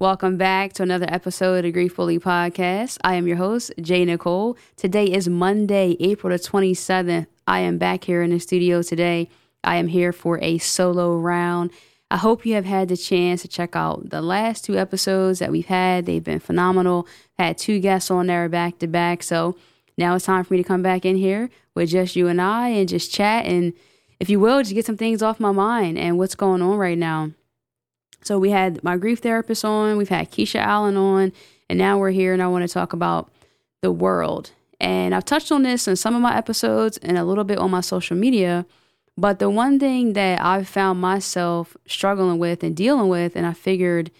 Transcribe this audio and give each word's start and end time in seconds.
Welcome 0.00 0.36
back 0.36 0.72
to 0.72 0.82
another 0.82 1.06
episode 1.08 1.58
of 1.58 1.62
the 1.62 1.70
Grief 1.70 1.94
Bully 1.94 2.18
Podcast. 2.18 2.98
I 3.04 3.14
am 3.14 3.28
your 3.28 3.36
host, 3.36 3.70
J. 3.80 4.04
Nicole. 4.04 4.56
Today 4.76 5.04
is 5.04 5.28
Monday, 5.28 5.96
April 6.00 6.32
the 6.32 6.38
27th. 6.42 7.28
I 7.46 7.60
am 7.60 7.78
back 7.78 8.02
here 8.02 8.20
in 8.20 8.30
the 8.30 8.40
studio 8.40 8.82
today. 8.82 9.28
I 9.62 9.76
am 9.76 9.86
here 9.86 10.12
for 10.12 10.40
a 10.42 10.58
solo 10.58 11.16
round. 11.16 11.70
I 12.10 12.16
hope 12.16 12.44
you 12.44 12.54
have 12.54 12.64
had 12.64 12.88
the 12.88 12.96
chance 12.96 13.42
to 13.42 13.48
check 13.48 13.76
out 13.76 14.10
the 14.10 14.20
last 14.20 14.64
two 14.64 14.76
episodes 14.76 15.38
that 15.38 15.52
we've 15.52 15.66
had. 15.66 16.06
They've 16.06 16.24
been 16.24 16.40
phenomenal. 16.40 17.06
Had 17.38 17.56
two 17.56 17.78
guests 17.78 18.10
on 18.10 18.26
there 18.26 18.48
back 18.48 18.80
to 18.80 18.88
back. 18.88 19.22
So 19.22 19.56
now 19.96 20.16
it's 20.16 20.24
time 20.24 20.42
for 20.42 20.54
me 20.54 20.58
to 20.58 20.68
come 20.68 20.82
back 20.82 21.04
in 21.04 21.14
here 21.14 21.50
with 21.76 21.90
just 21.90 22.16
you 22.16 22.26
and 22.26 22.40
I 22.40 22.70
and 22.70 22.88
just 22.88 23.12
chat 23.12 23.46
and, 23.46 23.72
if 24.18 24.28
you 24.28 24.40
will, 24.40 24.58
just 24.58 24.74
get 24.74 24.86
some 24.86 24.96
things 24.96 25.22
off 25.22 25.38
my 25.38 25.52
mind 25.52 25.98
and 25.98 26.18
what's 26.18 26.34
going 26.34 26.62
on 26.62 26.78
right 26.78 26.98
now. 26.98 27.30
So 28.24 28.38
we 28.38 28.50
had 28.50 28.82
my 28.82 28.96
grief 28.96 29.20
therapist 29.20 29.64
on, 29.64 29.96
we've 29.96 30.08
had 30.08 30.30
Keisha 30.30 30.58
Allen 30.58 30.96
on, 30.96 31.32
and 31.68 31.78
now 31.78 31.98
we're 31.98 32.10
here 32.10 32.32
and 32.32 32.42
I 32.42 32.48
want 32.48 32.66
to 32.66 32.72
talk 32.72 32.92
about 32.92 33.30
the 33.82 33.92
world. 33.92 34.50
And 34.80 35.14
I've 35.14 35.26
touched 35.26 35.52
on 35.52 35.62
this 35.62 35.86
in 35.86 35.96
some 35.96 36.14
of 36.14 36.22
my 36.22 36.36
episodes 36.36 36.96
and 36.98 37.18
a 37.18 37.24
little 37.24 37.44
bit 37.44 37.58
on 37.58 37.70
my 37.70 37.82
social 37.82 38.16
media. 38.16 38.66
But 39.16 39.38
the 39.38 39.50
one 39.50 39.78
thing 39.78 40.14
that 40.14 40.40
I've 40.40 40.66
found 40.66 41.00
myself 41.00 41.76
struggling 41.86 42.38
with 42.38 42.64
and 42.64 42.74
dealing 42.74 43.08
with, 43.08 43.36
and 43.36 43.46
I 43.46 43.52
figured 43.52 44.10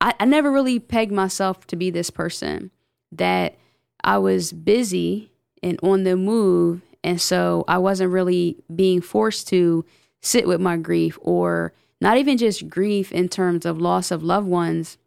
I, 0.00 0.14
I 0.20 0.24
never 0.24 0.50
really 0.50 0.78
pegged 0.78 1.12
myself 1.12 1.66
to 1.66 1.76
be 1.76 1.90
this 1.90 2.10
person, 2.10 2.70
that 3.10 3.58
I 4.04 4.18
was 4.18 4.52
busy 4.52 5.32
and 5.62 5.78
on 5.82 6.04
the 6.04 6.16
move. 6.16 6.82
And 7.02 7.20
so 7.20 7.64
I 7.66 7.78
wasn't 7.78 8.12
really 8.12 8.56
being 8.74 9.00
forced 9.00 9.48
to 9.48 9.84
sit 10.22 10.46
with 10.46 10.60
my 10.60 10.76
grief 10.76 11.18
or 11.20 11.72
not 12.00 12.16
even 12.16 12.38
just 12.38 12.68
grief 12.68 13.12
in 13.12 13.28
terms 13.28 13.66
of 13.66 13.80
loss 13.80 14.10
of 14.10 14.22
loved 14.22 14.46
ones, 14.46 14.98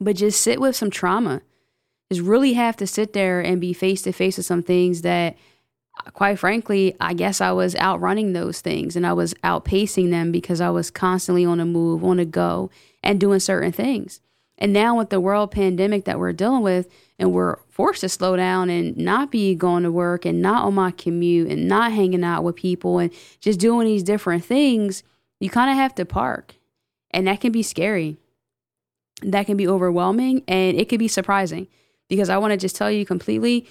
but 0.00 0.16
just 0.16 0.40
sit 0.40 0.60
with 0.60 0.76
some 0.76 0.90
trauma. 0.90 1.42
Just 2.10 2.22
really 2.22 2.54
have 2.54 2.76
to 2.78 2.86
sit 2.86 3.12
there 3.12 3.40
and 3.40 3.60
be 3.60 3.72
face 3.72 4.02
to 4.02 4.12
face 4.12 4.36
with 4.36 4.46
some 4.46 4.62
things 4.62 5.02
that, 5.02 5.36
quite 6.12 6.38
frankly, 6.38 6.96
I 7.00 7.14
guess 7.14 7.40
I 7.40 7.52
was 7.52 7.76
outrunning 7.76 8.32
those 8.32 8.60
things 8.60 8.96
and 8.96 9.06
I 9.06 9.12
was 9.12 9.34
outpacing 9.44 10.10
them 10.10 10.32
because 10.32 10.60
I 10.60 10.70
was 10.70 10.90
constantly 10.90 11.44
on 11.44 11.58
the 11.58 11.64
move, 11.64 12.02
on 12.02 12.16
the 12.16 12.24
go, 12.24 12.70
and 13.02 13.20
doing 13.20 13.38
certain 13.38 13.72
things. 13.72 14.20
And 14.58 14.72
now 14.72 14.98
with 14.98 15.10
the 15.10 15.20
world 15.20 15.52
pandemic 15.52 16.04
that 16.04 16.18
we're 16.18 16.32
dealing 16.32 16.62
with, 16.62 16.88
and 17.18 17.32
we're 17.32 17.56
forced 17.68 18.00
to 18.00 18.08
slow 18.08 18.34
down 18.34 18.70
and 18.70 18.96
not 18.96 19.30
be 19.30 19.54
going 19.54 19.84
to 19.84 19.92
work 19.92 20.24
and 20.24 20.42
not 20.42 20.64
on 20.64 20.74
my 20.74 20.90
commute 20.90 21.50
and 21.50 21.68
not 21.68 21.92
hanging 21.92 22.24
out 22.24 22.42
with 22.42 22.56
people 22.56 22.98
and 22.98 23.12
just 23.40 23.60
doing 23.60 23.86
these 23.86 24.02
different 24.02 24.44
things 24.44 25.02
you 25.40 25.50
kind 25.50 25.70
of 25.70 25.76
have 25.76 25.94
to 25.96 26.04
park. 26.04 26.54
And 27.10 27.26
that 27.26 27.40
can 27.40 27.50
be 27.50 27.64
scary. 27.64 28.18
That 29.22 29.46
can 29.46 29.56
be 29.56 29.66
overwhelming 29.66 30.44
and 30.46 30.78
it 30.78 30.88
could 30.88 31.00
be 31.00 31.08
surprising 31.08 31.66
because 32.08 32.30
I 32.30 32.38
want 32.38 32.52
to 32.52 32.56
just 32.56 32.76
tell 32.76 32.90
you 32.90 33.04
completely 33.04 33.66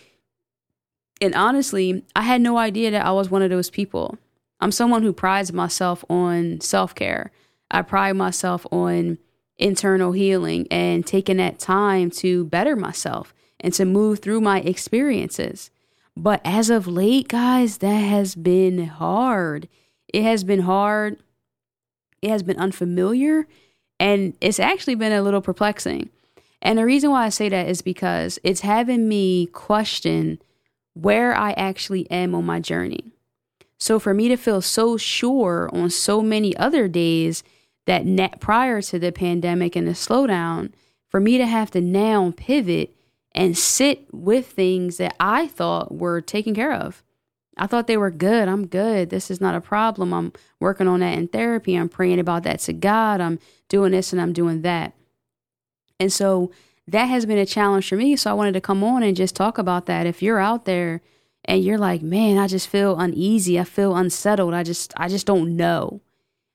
and 1.21 1.35
honestly, 1.35 2.03
I 2.15 2.21
had 2.21 2.41
no 2.41 2.57
idea 2.57 2.91
that 2.91 3.05
I 3.05 3.11
was 3.11 3.29
one 3.29 3.41
of 3.41 3.49
those 3.49 3.69
people. 3.69 4.17
I'm 4.61 4.71
someone 4.71 5.03
who 5.03 5.13
prides 5.13 5.51
myself 5.51 6.03
on 6.09 6.61
self 6.61 6.95
care. 6.95 7.31
I 7.71 7.81
pride 7.81 8.15
myself 8.15 8.65
on 8.71 9.17
internal 9.58 10.13
healing 10.13 10.67
and 10.71 11.05
taking 11.05 11.37
that 11.37 11.59
time 11.59 12.09
to 12.09 12.45
better 12.45 12.75
myself 12.75 13.33
and 13.59 13.73
to 13.73 13.85
move 13.85 14.19
through 14.19 14.41
my 14.41 14.61
experiences. 14.61 15.69
But 16.15 16.41
as 16.43 16.69
of 16.69 16.87
late, 16.87 17.27
guys, 17.27 17.77
that 17.79 17.99
has 17.99 18.35
been 18.35 18.85
hard. 18.85 19.67
It 20.08 20.23
has 20.23 20.43
been 20.43 20.61
hard 20.61 21.17
it 22.21 22.30
has 22.30 22.43
been 22.43 22.57
unfamiliar 22.57 23.47
and 23.99 24.33
it's 24.41 24.59
actually 24.59 24.95
been 24.95 25.11
a 25.11 25.21
little 25.21 25.41
perplexing. 25.41 26.09
And 26.61 26.77
the 26.77 26.85
reason 26.85 27.11
why 27.11 27.25
I 27.25 27.30
say 27.30 27.49
that 27.49 27.67
is 27.67 27.81
because 27.81 28.39
it's 28.43 28.61
having 28.61 29.07
me 29.07 29.47
question 29.47 30.41
where 30.93 31.33
I 31.35 31.52
actually 31.52 32.09
am 32.11 32.35
on 32.35 32.45
my 32.45 32.59
journey. 32.59 33.13
So 33.77 33.97
for 33.99 34.13
me 34.13 34.27
to 34.27 34.35
feel 34.35 34.61
so 34.61 34.97
sure 34.97 35.69
on 35.71 35.89
so 35.89 36.21
many 36.21 36.55
other 36.58 36.87
days 36.87 37.43
that 37.85 38.05
net 38.05 38.39
prior 38.41 38.81
to 38.81 38.99
the 38.99 39.11
pandemic 39.11 39.75
and 39.75 39.87
the 39.87 39.93
slowdown, 39.93 40.71
for 41.08 41.19
me 41.19 41.37
to 41.37 41.45
have 41.45 41.71
to 41.71 41.81
now 41.81 42.33
pivot 42.35 42.93
and 43.33 43.58
sit 43.58 44.13
with 44.13 44.47
things 44.47 44.97
that 44.97 45.15
I 45.19 45.47
thought 45.47 45.93
were 45.93 46.21
taken 46.21 46.53
care 46.53 46.73
of. 46.73 47.03
I 47.59 47.67
thought 47.67 47.87
they 47.87 47.97
were 47.97 48.09
good. 48.09 48.47
I'm 48.47 48.67
good. 48.67 49.09
This 49.09 49.30
is 49.30 49.42
not 49.42 49.53
a 49.53 49.61
problem. 49.61 50.14
I'm 50.14 50.33
working 50.59 50.87
on 50.87 51.02
that 51.02 51.17
in 51.17 51.27
therapy. 51.27 51.75
I'm 51.75 51.89
praying 51.89 52.20
about 52.20 52.43
that 52.43 52.59
to 52.61 52.73
God. 52.73 53.21
I'm 53.21 53.39
doing 53.67 53.92
this 53.92 54.14
and 54.14 54.21
I'm 54.21 54.33
doing 54.33 54.61
that. 54.61 54.93
And 55.99 56.11
so 56.11 56.52
that 56.87 57.05
has 57.05 57.25
been 57.25 57.37
a 57.37 57.45
challenge 57.45 57.89
for 57.89 57.95
me. 57.97 58.15
So 58.15 58.31
I 58.31 58.33
wanted 58.33 58.53
to 58.53 58.61
come 58.61 58.83
on 58.83 59.03
and 59.03 59.15
just 59.15 59.36
talk 59.36 59.58
about 59.58 59.86
that. 59.87 60.08
If 60.08 60.23
you're 60.23 60.39
out 60.39 60.65
there 60.65 61.02
and 61.45 61.64
you're 61.64 61.77
like, 61.77 62.02
man, 62.02 62.37
I 62.37 62.47
just 62.47 62.67
feel 62.67 62.97
uneasy. 62.97 63.59
I 63.59 63.65
feel 63.65 63.95
unsettled. 63.95 64.53
I 64.53 64.64
just, 64.64 64.93
I 64.97 65.09
just 65.09 65.27
don't 65.27 65.55
know. 65.55 66.02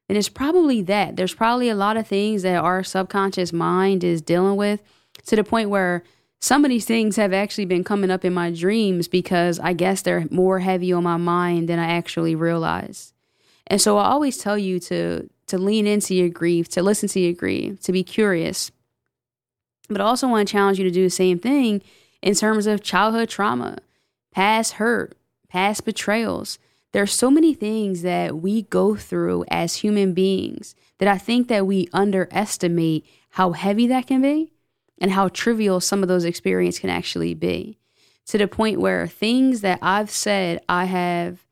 And 0.09 0.19
it's 0.19 0.28
probably 0.28 0.82
that. 0.82 1.16
There's 1.16 1.34
probably 1.34 1.69
a 1.69 1.75
lot 1.75 1.97
of 1.97 2.06
things 2.06 2.42
that 2.42 2.56
our 2.56 2.82
subconscious 2.82 3.53
mind 3.53 4.04
is 4.04 4.21
dealing 4.21 4.56
with 4.56 4.82
to 5.26 5.36
the 5.36 5.44
point 5.44 5.71
where 5.71 6.03
some 6.41 6.65
of 6.65 6.69
these 6.69 6.84
things 6.84 7.17
have 7.17 7.33
actually 7.33 7.65
been 7.65 7.84
coming 7.84 8.11
up 8.11 8.25
in 8.25 8.34
my 8.34 8.50
dreams 8.50 9.09
because 9.09 9.59
I 9.59 9.72
guess 9.72 10.03
they're 10.03 10.27
more 10.31 10.59
heavy 10.59 10.93
on 10.93 11.03
my 11.03 11.17
mind 11.17 11.69
than 11.69 11.78
I 11.78 11.93
actually 11.93 12.34
realize. 12.34 13.15
And 13.67 13.81
so 13.81 13.97
I 13.97 14.06
always 14.06 14.37
tell 14.37 14.59
you 14.59 14.78
to 14.81 15.28
to 15.47 15.59
lean 15.59 15.87
into 15.87 16.15
your 16.15 16.31
grief, 16.31 16.69
to 16.71 16.83
listen 16.83 17.09
to 17.11 17.21
your 17.21 17.34
grief, 17.34 17.81
to 17.83 17.93
be 17.93 18.03
curious. 18.03 18.71
But 19.89 20.00
I 20.00 20.05
also 20.05 20.27
want 20.27 20.49
to 20.49 20.53
challenge 20.53 20.78
you 20.78 20.84
to 20.84 20.91
do 20.91 21.03
the 21.03 21.11
same 21.11 21.39
thing 21.39 21.83
in 22.22 22.34
terms 22.34 22.66
of 22.66 22.83
childhood 22.83 23.28
trauma, 23.28 23.78
past 24.33 24.75
hurt, 24.75 25.16
past 25.49 25.84
betrayals. 25.84 26.59
There 26.93 27.03
are 27.03 27.06
so 27.06 27.31
many 27.31 27.53
things 27.53 28.03
that 28.03 28.39
we 28.39 28.62
go 28.62 28.97
through 28.97 29.45
as 29.49 29.77
human 29.77 30.15
beings 30.15 30.75
that 30.99 31.09
I 31.09 31.19
think 31.19 31.49
that 31.49 31.66
we 31.66 31.89
underestimate 31.93 33.05
how 33.31 33.53
heavy 33.53 33.87
that 33.89 34.06
can 34.06 34.22
be 34.22 34.53
and 34.99 35.10
how 35.10 35.28
trivial 35.28 35.81
some 35.81 36.03
of 36.03 36.09
those 36.09 36.25
experiences 36.25 36.81
can 36.81 36.91
actually 36.91 37.34
be 37.34 37.78
to 38.27 38.38
the 38.38 38.49
point 38.49 38.81
where 38.81 39.06
things 39.06 39.60
that 39.60 39.78
I've 39.82 40.10
said 40.10 40.62
I 40.69 40.87
have 40.87 41.44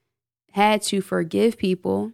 had 0.53 0.83
to 0.83 1.01
forgive 1.01 1.59
people 1.59 2.13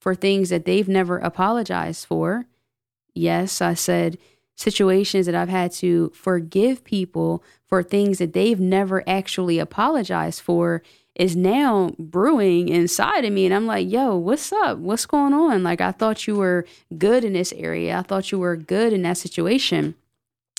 for 0.00 0.14
things 0.14 0.50
that 0.50 0.64
they've 0.64 0.88
never 0.88 1.18
apologized 1.18 2.06
for. 2.06 2.46
Yes, 3.14 3.60
I 3.60 3.74
said 3.74 4.18
situations 4.54 5.26
that 5.26 5.34
I've 5.34 5.48
had 5.48 5.72
to 5.72 6.10
forgive 6.14 6.84
people 6.84 7.42
for 7.66 7.82
things 7.82 8.18
that 8.18 8.32
they've 8.32 8.58
never 8.58 9.06
actually 9.08 9.58
apologized 9.58 10.40
for 10.40 10.82
is 11.14 11.34
now 11.34 11.92
brewing 11.98 12.68
inside 12.68 13.24
of 13.24 13.32
me. 13.32 13.44
And 13.44 13.54
I'm 13.54 13.66
like, 13.66 13.90
yo, 13.90 14.16
what's 14.16 14.52
up? 14.52 14.78
What's 14.78 15.06
going 15.06 15.34
on? 15.34 15.62
Like, 15.64 15.80
I 15.80 15.90
thought 15.90 16.26
you 16.26 16.36
were 16.36 16.64
good 16.96 17.24
in 17.24 17.32
this 17.32 17.52
area. 17.54 17.98
I 17.98 18.02
thought 18.02 18.30
you 18.30 18.38
were 18.38 18.56
good 18.56 18.92
in 18.92 19.02
that 19.02 19.18
situation. 19.18 19.96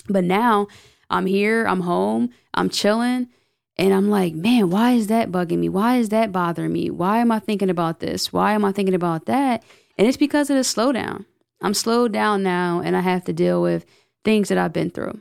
But 0.08 0.24
now 0.24 0.68
I'm 1.08 1.26
here, 1.26 1.66
I'm 1.66 1.80
home, 1.80 2.30
I'm 2.54 2.68
chilling, 2.68 3.28
and 3.76 3.94
I'm 3.94 4.10
like, 4.10 4.34
man, 4.34 4.70
why 4.70 4.92
is 4.92 5.06
that 5.06 5.32
bugging 5.32 5.58
me? 5.58 5.68
Why 5.68 5.96
is 5.96 6.10
that 6.10 6.32
bothering 6.32 6.72
me? 6.72 6.90
Why 6.90 7.18
am 7.18 7.32
I 7.32 7.38
thinking 7.38 7.70
about 7.70 8.00
this? 8.00 8.32
Why 8.32 8.52
am 8.52 8.64
I 8.64 8.72
thinking 8.72 8.94
about 8.94 9.26
that? 9.26 9.64
And 9.96 10.06
it's 10.06 10.16
because 10.16 10.50
of 10.50 10.56
the 10.56 10.62
slowdown. 10.62 11.24
I'm 11.62 11.74
slowed 11.74 12.12
down 12.12 12.42
now 12.42 12.80
and 12.80 12.96
I 12.96 13.00
have 13.00 13.24
to 13.24 13.32
deal 13.32 13.62
with 13.62 13.86
things 14.24 14.48
that 14.48 14.58
I've 14.58 14.72
been 14.72 14.90
through. 14.90 15.20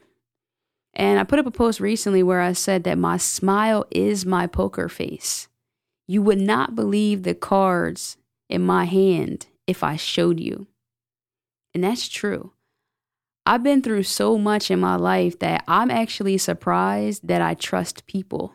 And 0.93 1.19
I 1.19 1.23
put 1.23 1.39
up 1.39 1.45
a 1.45 1.51
post 1.51 1.79
recently 1.79 2.23
where 2.23 2.41
I 2.41 2.53
said 2.53 2.83
that 2.83 2.97
my 2.97 3.17
smile 3.17 3.85
is 3.91 4.25
my 4.25 4.47
poker 4.47 4.89
face. 4.89 5.47
You 6.07 6.21
would 6.23 6.39
not 6.39 6.75
believe 6.75 7.23
the 7.23 7.35
cards 7.35 8.17
in 8.49 8.61
my 8.61 8.85
hand 8.85 9.47
if 9.67 9.83
I 9.83 9.95
showed 9.95 10.39
you. 10.39 10.67
And 11.73 11.83
that's 11.83 12.07
true. 12.07 12.51
I've 13.49 13.63
been 13.63 13.81
through 13.81 14.03
so 14.03 14.37
much 14.37 14.69
in 14.69 14.79
my 14.79 14.95
life 14.95 15.39
that 15.39 15.63
I'm 15.67 15.89
actually 15.89 16.37
surprised 16.37 17.27
that 17.27 17.41
I 17.41 17.55
trust 17.55 18.05
people. 18.05 18.53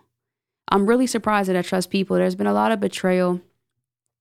I'm 0.68 0.86
really 0.86 1.08
surprised 1.08 1.48
that 1.48 1.56
I 1.56 1.62
trust 1.62 1.90
people. 1.90 2.14
There's 2.14 2.36
been 2.36 2.46
a 2.46 2.52
lot 2.52 2.70
of 2.70 2.78
betrayal, 2.78 3.40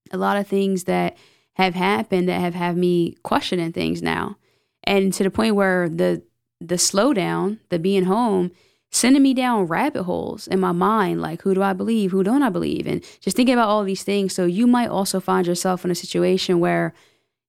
a 0.09 0.17
lot 0.17 0.35
of 0.35 0.47
things 0.47 0.85
that 0.85 1.15
have 1.57 1.75
happened 1.75 2.27
that 2.27 2.41
have 2.41 2.55
had 2.55 2.75
me 2.75 3.15
questioning 3.21 3.71
things 3.71 4.01
now. 4.01 4.37
And 4.83 5.13
to 5.13 5.21
the 5.21 5.29
point 5.29 5.53
where 5.53 5.87
the 5.87 6.23
the 6.59 6.75
slowdown, 6.75 7.59
the 7.69 7.77
being 7.77 8.05
home, 8.05 8.49
sending 8.89 9.21
me 9.21 9.35
down 9.35 9.67
rabbit 9.67 10.03
holes 10.03 10.47
in 10.47 10.59
my 10.59 10.71
mind 10.71 11.19
like 11.19 11.41
who 11.41 11.55
do 11.55 11.63
i 11.63 11.73
believe 11.73 12.11
who 12.11 12.23
don't 12.23 12.43
i 12.43 12.49
believe 12.49 12.85
and 12.85 13.03
just 13.19 13.35
thinking 13.35 13.53
about 13.53 13.67
all 13.67 13.83
these 13.83 14.03
things 14.03 14.35
so 14.35 14.45
you 14.45 14.67
might 14.67 14.87
also 14.87 15.19
find 15.19 15.47
yourself 15.47 15.83
in 15.83 15.89
a 15.89 15.95
situation 15.95 16.59
where 16.59 16.93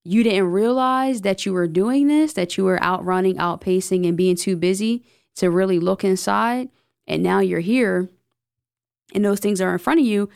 you 0.04 0.22
didn't 0.22 0.50
realize 0.50 1.22
that 1.22 1.44
you 1.46 1.52
were 1.52 1.66
doing 1.66 2.08
this 2.08 2.34
that 2.34 2.56
you 2.56 2.64
were 2.64 2.82
outrunning 2.82 3.36
outpacing 3.36 4.06
and 4.06 4.16
being 4.16 4.36
too 4.36 4.56
busy 4.56 5.04
to 5.34 5.50
really 5.50 5.78
look 5.78 6.04
inside 6.04 6.68
and 7.06 7.22
now 7.22 7.40
you're 7.40 7.60
here 7.60 8.08
and 9.14 9.24
those 9.24 9.40
things 9.40 9.60
are 9.60 9.72
in 9.72 9.78
front 9.78 10.00
of 10.00 10.06
you 10.06 10.28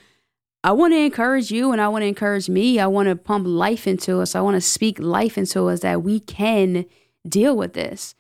I 0.65 0.73
want 0.73 0.93
to 0.93 0.99
encourage 0.99 1.51
you 1.53 1.71
and 1.71 1.81
I 1.81 1.89
want 1.89 2.03
to 2.03 2.07
encourage 2.07 2.49
me. 2.49 2.81
I 2.81 2.89
want 2.89 3.09
to 3.09 3.17
pump 3.17 3.47
life 3.47 3.87
into 3.87 4.21
us. 4.21 4.35
I 4.35 4.41
want 4.41 4.57
to 4.57 4.61
speak 4.61 4.99
life 4.99 5.39
into 5.39 5.69
us 5.69 5.81
that 5.81 6.03
we 6.03 6.19
can 6.19 6.85
deal 7.27 7.57
with 7.57 7.75
this 7.75 8.15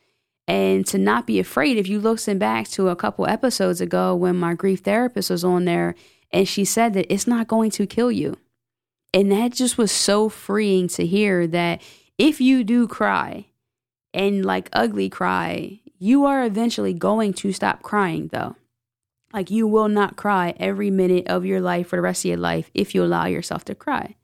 and 0.46 0.86
to 0.86 0.98
not 0.98 1.26
be 1.26 1.40
afraid. 1.40 1.76
If 1.76 1.88
you 1.88 2.00
listen 2.00 2.38
back 2.38 2.68
to 2.68 2.88
a 2.88 2.96
couple 2.96 3.26
episodes 3.26 3.80
ago 3.80 4.14
when 4.14 4.36
my 4.36 4.54
grief 4.54 4.80
therapist 4.80 5.30
was 5.30 5.44
on 5.44 5.64
there 5.64 5.96
and 6.32 6.46
she 6.46 6.64
said 6.64 6.94
that 6.94 7.12
it's 7.12 7.26
not 7.26 7.48
going 7.48 7.70
to 7.72 7.86
kill 7.86 8.12
you. 8.12 8.36
And 9.18 9.32
that 9.32 9.50
just 9.50 9.76
was 9.76 9.90
so 9.90 10.28
freeing 10.28 10.86
to 10.90 11.04
hear 11.04 11.48
that 11.48 11.82
if 12.18 12.40
you 12.40 12.62
do 12.62 12.86
cry 12.86 13.46
and 14.14 14.44
like 14.44 14.68
ugly 14.72 15.08
cry, 15.08 15.80
you 15.98 16.24
are 16.24 16.44
eventually 16.44 16.94
going 16.94 17.32
to 17.32 17.52
stop 17.52 17.82
crying 17.82 18.28
though. 18.28 18.54
Like 19.32 19.50
you 19.50 19.66
will 19.66 19.88
not 19.88 20.14
cry 20.14 20.54
every 20.60 20.92
minute 20.92 21.26
of 21.26 21.44
your 21.44 21.60
life 21.60 21.88
for 21.88 21.96
the 21.96 22.02
rest 22.02 22.24
of 22.24 22.28
your 22.28 22.38
life 22.38 22.70
if 22.74 22.94
you 22.94 23.02
allow 23.02 23.26
yourself 23.26 23.64
to 23.64 23.74
cry. 23.74 24.14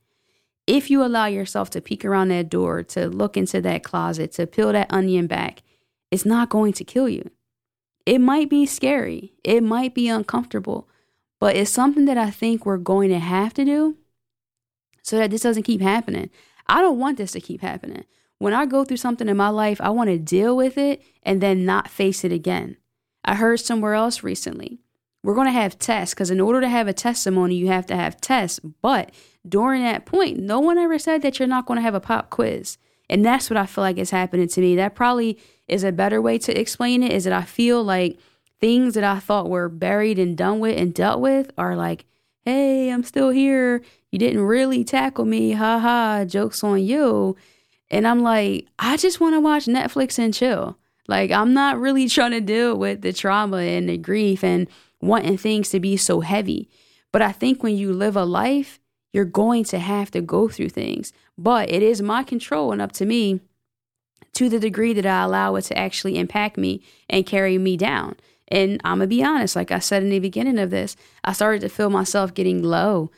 If 0.65 0.93
you 0.93 1.05
allow 1.05 1.27
yourself 1.27 1.71
to 1.71 1.81
peek 1.81 2.05
around 2.05 2.29
that 2.29 2.49
door, 2.49 2.85
to 2.85 3.09
look 3.09 3.37
into 3.37 3.61
that 3.63 3.83
closet, 3.83 4.31
to 4.35 4.47
peel 4.47 4.71
that 4.71 4.93
onion 4.93 5.27
back, 5.27 5.65
it's 6.13 6.25
not 6.25 6.51
going 6.51 6.73
to 6.75 6.85
kill 6.85 7.09
you. 7.09 7.33
It 8.07 8.21
might 8.21 8.49
be 8.49 8.65
scary, 8.65 9.33
it 9.43 9.65
might 9.65 9.93
be 9.93 10.07
uncomfortable, 10.07 10.89
but 11.41 11.57
it's 11.57 11.69
something 11.69 12.05
that 12.05 12.17
I 12.17 12.31
think 12.31 12.65
we're 12.65 12.77
going 12.77 13.11
to 13.11 13.19
have 13.19 13.55
to 13.55 13.65
do 13.65 13.97
so 15.05 15.17
that 15.19 15.31
this 15.31 15.43
doesn't 15.43 15.63
keep 15.63 15.81
happening. 15.81 16.31
I 16.67 16.81
don't 16.81 16.99
want 16.99 17.19
this 17.19 17.33
to 17.33 17.41
keep 17.41 17.61
happening. 17.61 18.05
When 18.39 18.55
I 18.55 18.67
go 18.67 18.85
through 18.85 18.97
something 18.97 19.29
in 19.29 19.37
my 19.37 19.51
life, 19.51 19.81
I 19.81 19.91
want 19.91 20.11
to 20.11 20.19
deal 20.19 20.57
with 20.57 20.77
it 20.77 21.03
and 21.23 21.41
then 21.41 21.65
not 21.65 21.89
face 21.89 22.25
it 22.25 22.33
again. 22.33 22.79
I 23.25 23.37
heard 23.37 23.61
somewhere 23.61 23.95
else 23.95 24.23
recently. 24.23 24.81
We're 25.23 25.35
going 25.35 25.47
to 25.47 25.53
have 25.53 25.79
tests 25.79 26.15
because 26.15 26.31
in 26.31 26.41
order 26.41 26.61
to 26.61 26.69
have 26.69 26.89
a 26.89 26.93
testimony, 26.93 27.55
you 27.55 27.69
have 27.69 27.87
to 27.87 27.97
have 27.97 28.21
tests. 28.21 28.61
But 28.83 29.15
during 29.49 29.83
that 29.83 30.05
point, 30.05 30.39
no 30.39 30.59
one 30.61 30.79
ever 30.79 30.99
said 30.99 31.23
that 31.23 31.39
you're 31.39 31.49
not 31.49 31.67
going 31.67 31.79
to 31.79 31.83
have 31.83 31.95
a 31.95 32.01
pop 32.01 32.31
quiz. 32.31 32.77
And 33.09 33.25
that's 33.25 33.49
what 33.49 33.57
I 33.57 33.67
feel 33.67 33.85
like 33.85 33.99
is 33.99 34.11
happening 34.11 34.49
to 34.49 34.61
me. 34.61 34.77
That 34.77 34.95
probably 34.95 35.39
is 35.69 35.85
a 35.85 35.93
better 35.93 36.21
way 36.21 36.39
to 36.39 36.59
explain 36.59 37.03
it 37.03 37.13
is 37.13 37.25
that 37.25 37.33
I 37.33 37.43
feel 37.43 37.83
like 37.83 38.19
things 38.61 38.95
that 38.95 39.05
I 39.05 39.19
thought 39.19 39.49
were 39.49 39.69
buried 39.69 40.19
and 40.19 40.37
done 40.37 40.61
with 40.61 40.77
and 40.77 40.95
dealt 40.95 41.21
with 41.21 41.51
are 41.57 41.77
like, 41.77 42.07
hey, 42.45 42.91
I'm 42.91 43.03
still 43.03 43.31
here. 43.31 43.83
You 44.11 44.19
didn't 44.19 44.43
really 44.43 44.85
tackle 44.85 45.25
me. 45.25 45.53
Ha 45.53 45.79
ha. 45.79 46.25
Joke's 46.25 46.63
on 46.63 46.83
you. 46.83 47.37
And 47.91 48.07
I'm 48.07 48.23
like, 48.23 48.67
I 48.79 48.97
just 48.97 49.21
want 49.21 49.35
to 49.35 49.41
watch 49.41 49.67
Netflix 49.67 50.19
and 50.19 50.35
chill. 50.35 50.79
Like, 51.09 51.31
I'm 51.31 51.55
not 51.55 51.79
really 51.79 52.09
trying 52.09 52.33
to 52.33 52.41
deal 52.41 52.77
with 52.77 53.03
the 53.03 53.13
trauma 53.13 53.59
and 53.59 53.89
the 53.89 53.99
grief 53.99 54.45
and 54.45 54.69
wanting 55.01 55.39
things 55.39 55.71
to 55.71 55.81
be 55.81 55.97
so 55.97 56.21
heavy. 56.21 56.69
But 57.13 57.23
I 57.23 57.33
think 57.33 57.63
when 57.63 57.77
you 57.77 57.93
live 57.93 58.17
a 58.17 58.25
life, 58.25 58.81
you're 59.13 59.25
going 59.25 59.65
to 59.65 59.79
have 59.79 60.11
to 60.11 60.21
go 60.21 60.49
through 60.49 60.71
things. 60.71 61.13
But 61.39 61.71
it 61.71 61.83
is 61.83 62.03
my 62.03 62.25
control 62.25 62.73
and 62.73 62.83
up 62.83 62.93
to 62.93 63.07
me 63.07 63.41
to 64.33 64.49
the 64.49 64.59
degree 64.59 64.93
that 64.93 65.07
I 65.07 65.23
allow 65.23 65.55
it 65.55 65.63
to 65.63 65.79
actually 65.79 66.19
impact 66.19 66.57
me 66.57 66.83
and 67.09 67.25
carry 67.25 67.57
me 67.57 67.77
down. 67.77 68.17
And 68.49 68.81
I'm 68.85 68.99
going 68.99 69.09
to 69.09 69.17
be 69.17 69.25
honest, 69.25 69.57
like 69.57 69.71
I 69.71 69.79
said 69.79 70.03
in 70.03 70.11
the 70.11 70.19
beginning 70.19 70.59
of 70.59 70.71
this, 70.71 70.97
I 71.25 71.33
started 71.33 71.61
to 71.63 71.69
feel 71.69 71.91
myself 71.91 72.35
getting 72.35 72.63
low 72.63 73.11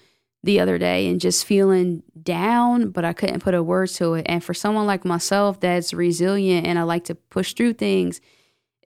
the 0.43 0.61
other 0.61 0.79
day 0.79 1.09
and 1.09 1.21
just 1.21 1.45
feeling 1.45 2.03
down, 2.23 2.91
but 2.91 3.05
I 3.05 3.13
couldn't 3.13 3.41
put 3.41 3.55
a 3.55 3.63
word 3.63 3.89
to 3.91 4.15
it. 4.15 4.27
And 4.29 4.43
for 4.43 4.55
someone 4.55 4.87
like 4.87 5.05
myself 5.05 5.61
that's 5.61 5.93
resilient 5.93 6.67
and 6.67 6.79
I 6.79 6.85
like 6.85 7.05
to 7.05 7.15
push 7.15 7.53
through 7.53 7.75
things, 7.75 8.21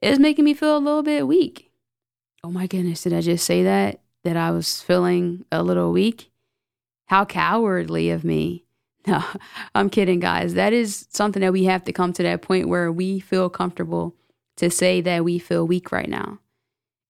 it's 0.01 0.19
making 0.19 0.45
me 0.45 0.55
feel 0.55 0.77
a 0.77 0.79
little 0.79 1.03
bit 1.03 1.27
weak. 1.27 1.71
Oh 2.43 2.51
my 2.51 2.65
goodness, 2.65 3.03
did 3.03 3.13
I 3.13 3.21
just 3.21 3.45
say 3.45 3.63
that? 3.63 4.01
That 4.23 4.37
I 4.37 4.51
was 4.51 4.81
feeling 4.81 5.45
a 5.51 5.61
little 5.61 5.91
weak? 5.91 6.31
How 7.05 7.25
cowardly 7.25 8.09
of 8.09 8.23
me. 8.23 8.65
No, 9.07 9.23
I'm 9.73 9.89
kidding, 9.89 10.19
guys. 10.19 10.53
That 10.53 10.73
is 10.73 11.07
something 11.09 11.41
that 11.41 11.51
we 11.51 11.63
have 11.63 11.83
to 11.85 11.91
come 11.91 12.13
to 12.13 12.21
that 12.21 12.43
point 12.43 12.67
where 12.67 12.91
we 12.91 13.19
feel 13.19 13.49
comfortable 13.49 14.15
to 14.61 14.69
say 14.69 15.01
that 15.01 15.23
we 15.23 15.39
feel 15.39 15.65
weak 15.65 15.91
right 15.91 16.07
now. 16.07 16.37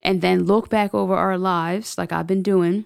And 0.01 0.21
then 0.21 0.45
look 0.45 0.69
back 0.69 0.95
over 0.95 1.13
our 1.13 1.37
lives, 1.37 1.97
like 1.97 2.13
I've 2.13 2.25
been 2.25 2.41
doing, 2.41 2.85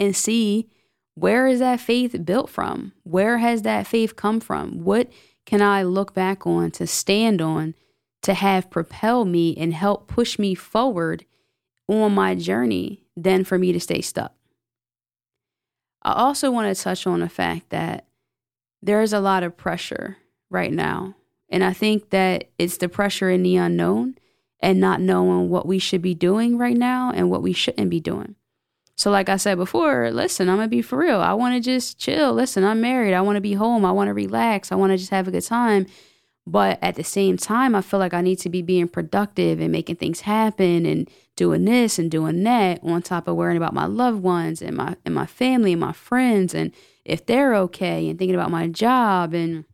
and 0.00 0.16
see 0.16 0.70
where 1.14 1.46
is 1.46 1.58
that 1.58 1.78
faith 1.78 2.24
built 2.24 2.48
from? 2.48 2.92
Where 3.02 3.36
has 3.36 3.60
that 3.62 3.86
faith 3.86 4.16
come 4.16 4.40
from? 4.40 4.82
What 4.82 5.12
can 5.44 5.60
I 5.60 5.82
look 5.82 6.14
back 6.14 6.46
on 6.46 6.70
to 6.72 6.86
stand 6.86 7.42
on 7.42 7.74
to 8.22 8.32
have 8.32 8.70
propel 8.70 9.26
me 9.26 9.54
and 9.58 9.74
help 9.74 10.08
push 10.08 10.38
me 10.38 10.54
forward 10.54 11.26
on 11.86 12.14
my 12.14 12.34
journey 12.34 13.04
than 13.14 13.44
for 13.44 13.58
me 13.58 13.72
to 13.72 13.80
stay 13.80 14.00
stuck? 14.00 14.32
I 16.02 16.14
also 16.14 16.50
want 16.50 16.74
to 16.74 16.82
touch 16.82 17.06
on 17.06 17.20
the 17.20 17.28
fact 17.28 17.68
that 17.68 18.06
there's 18.80 19.12
a 19.12 19.20
lot 19.20 19.42
of 19.42 19.58
pressure 19.58 20.16
right 20.48 20.72
now. 20.72 21.14
And 21.50 21.64
I 21.64 21.72
think 21.72 22.10
that 22.10 22.50
it's 22.58 22.76
the 22.76 22.88
pressure 22.88 23.28
in 23.28 23.42
the 23.42 23.56
unknown 23.56 24.16
and 24.60 24.80
not 24.80 25.00
knowing 25.00 25.48
what 25.48 25.66
we 25.66 25.78
should 25.78 26.02
be 26.02 26.14
doing 26.14 26.56
right 26.58 26.76
now 26.76 27.10
and 27.14 27.30
what 27.30 27.42
we 27.42 27.52
shouldn't 27.52 27.90
be 27.90 28.00
doing. 28.00 28.36
So, 28.96 29.10
like 29.10 29.30
I 29.30 29.38
said 29.38 29.56
before, 29.56 30.10
listen, 30.10 30.48
I'm 30.50 30.58
to 30.58 30.68
be 30.68 30.82
for 30.82 30.98
real. 30.98 31.20
I 31.20 31.32
want 31.32 31.54
to 31.54 31.60
just 31.60 31.98
chill. 31.98 32.34
Listen, 32.34 32.64
I'm 32.64 32.82
married. 32.82 33.14
I 33.14 33.22
want 33.22 33.36
to 33.36 33.40
be 33.40 33.54
home. 33.54 33.84
I 33.84 33.92
want 33.92 34.08
to 34.08 34.14
relax. 34.14 34.70
I 34.70 34.74
want 34.74 34.92
to 34.92 34.98
just 34.98 35.10
have 35.10 35.26
a 35.26 35.30
good 35.30 35.44
time. 35.44 35.86
But 36.46 36.78
at 36.82 36.96
the 36.96 37.04
same 37.04 37.36
time, 37.36 37.74
I 37.74 37.80
feel 37.80 37.98
like 37.98 38.12
I 38.12 38.20
need 38.20 38.40
to 38.40 38.50
be 38.50 38.60
being 38.60 38.88
productive 38.88 39.60
and 39.60 39.72
making 39.72 39.96
things 39.96 40.20
happen 40.20 40.84
and 40.84 41.08
doing 41.36 41.64
this 41.64 41.98
and 41.98 42.10
doing 42.10 42.42
that 42.42 42.80
on 42.82 43.00
top 43.00 43.26
of 43.26 43.36
worrying 43.36 43.56
about 43.56 43.72
my 43.72 43.86
loved 43.86 44.22
ones 44.22 44.60
and 44.60 44.76
my 44.76 44.96
and 45.06 45.14
my 45.14 45.26
family 45.26 45.72
and 45.72 45.80
my 45.80 45.92
friends 45.92 46.54
and 46.54 46.70
if 47.04 47.24
they're 47.24 47.54
okay 47.54 48.08
and 48.08 48.18
thinking 48.18 48.34
about 48.34 48.50
my 48.50 48.66
job 48.66 49.32
and 49.32 49.64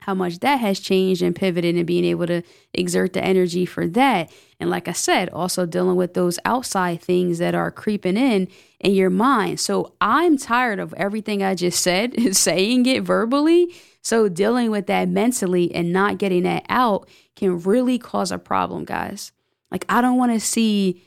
how 0.00 0.14
much 0.14 0.40
that 0.40 0.56
has 0.56 0.80
changed 0.80 1.22
and 1.22 1.36
pivoted 1.36 1.76
and 1.76 1.86
being 1.86 2.04
able 2.04 2.26
to 2.26 2.42
exert 2.74 3.12
the 3.12 3.24
energy 3.24 3.64
for 3.66 3.86
that. 3.88 4.30
And 4.58 4.70
like 4.70 4.88
I 4.88 4.92
said, 4.92 5.28
also 5.30 5.66
dealing 5.66 5.96
with 5.96 6.14
those 6.14 6.38
outside 6.44 7.00
things 7.00 7.38
that 7.38 7.54
are 7.54 7.70
creeping 7.70 8.16
in 8.16 8.48
in 8.80 8.94
your 8.94 9.10
mind. 9.10 9.60
So 9.60 9.94
I'm 10.00 10.36
tired 10.36 10.78
of 10.78 10.94
everything 10.94 11.42
I 11.42 11.54
just 11.54 11.82
said, 11.82 12.36
saying 12.36 12.86
it 12.86 13.02
verbally 13.02 13.74
so 14.02 14.28
dealing 14.28 14.70
with 14.70 14.86
that 14.86 15.08
mentally 15.08 15.74
and 15.74 15.92
not 15.92 16.18
getting 16.18 16.44
that 16.44 16.64
out 16.68 17.08
can 17.36 17.60
really 17.60 17.98
cause 17.98 18.32
a 18.32 18.38
problem, 18.38 18.84
guys. 18.84 19.32
Like, 19.70 19.84
I 19.88 20.00
don't 20.00 20.18
want 20.18 20.32
to 20.32 20.40
see 20.40 21.02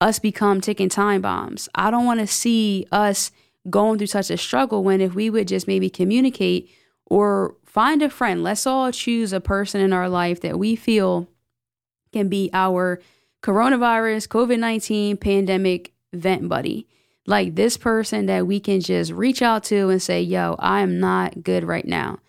us 0.00 0.18
become 0.18 0.60
ticking 0.60 0.88
time 0.88 1.20
bombs. 1.20 1.68
I 1.74 1.90
don't 1.90 2.06
want 2.06 2.20
to 2.20 2.26
see 2.26 2.86
us 2.90 3.30
going 3.68 3.98
through 3.98 4.06
such 4.06 4.30
a 4.30 4.36
struggle 4.36 4.82
when 4.82 5.00
if 5.00 5.14
we 5.14 5.28
would 5.28 5.48
just 5.48 5.66
maybe 5.66 5.90
communicate 5.90 6.70
or 7.06 7.56
find 7.68 8.02
a 8.02 8.10
friend, 8.10 8.42
let's 8.42 8.66
all 8.66 8.90
choose 8.90 9.32
a 9.32 9.40
person 9.40 9.80
in 9.80 9.92
our 9.92 10.08
life 10.08 10.40
that 10.40 10.58
we 10.58 10.76
feel 10.76 11.28
can 12.12 12.28
be 12.28 12.50
our 12.52 13.00
coronavirus, 13.42 14.28
COVID 14.28 14.58
19 14.58 15.16
pandemic 15.16 15.92
vent 16.12 16.48
buddy. 16.48 16.86
Like 17.26 17.54
this 17.54 17.76
person 17.76 18.26
that 18.26 18.46
we 18.46 18.58
can 18.58 18.80
just 18.80 19.12
reach 19.12 19.42
out 19.42 19.64
to 19.64 19.90
and 19.90 20.00
say, 20.00 20.22
yo, 20.22 20.56
I 20.58 20.80
am 20.80 20.98
not 20.98 21.42
good 21.42 21.64
right 21.64 21.86
now 21.86 22.20